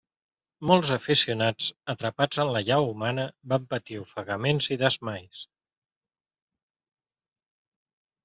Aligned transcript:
Molts 0.69 0.91
aficionats, 0.93 1.65
atrapats 1.93 2.39
en 2.43 2.49
l'allau 2.55 2.87
humana, 2.93 3.25
van 3.53 3.67
patir 3.73 3.99
ofegaments 4.05 4.69
i 4.75 4.77
desmais. 4.85 5.41